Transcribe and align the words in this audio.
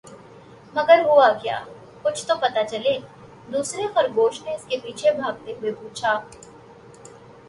مگر 0.73 0.99
ہوا 1.05 1.27
کیا؟ 1.41 1.57
کچھ 2.03 2.25
تو 2.27 2.33
پتا 2.41 2.63
چلے!“دوسرے 2.71 3.83
خرگوش 3.93 4.41
نے 4.45 4.51
اس 4.55 4.63
کے 4.69 4.77
پیچھے 4.83 5.11
بھاگتے 5.19 5.51
ہوئے 5.53 5.71
پوچھا۔ 5.73 6.13